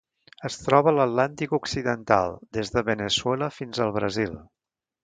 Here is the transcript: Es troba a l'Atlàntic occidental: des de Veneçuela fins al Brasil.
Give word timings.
Es 0.47 0.55
troba 0.61 0.89
a 0.91 0.93
l'Atlàntic 0.99 1.53
occidental: 1.59 2.35
des 2.59 2.75
de 2.79 2.87
Veneçuela 2.91 3.55
fins 3.61 3.85
al 3.87 3.97
Brasil. 4.01 4.37